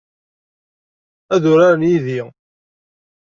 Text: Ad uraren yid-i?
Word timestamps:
Ad 1.33 1.43
uraren 1.51 1.87
yid-i? 1.89 2.21